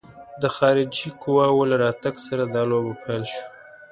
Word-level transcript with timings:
د 0.41 0.43
خارجي 0.55 1.07
قواوو 1.21 1.69
له 1.71 1.75
راتګ 1.83 2.15
سره 2.27 2.43
دا 2.53 2.61
لوبه 2.69 2.93
پیل 3.03 3.23
شوه. 3.33 3.45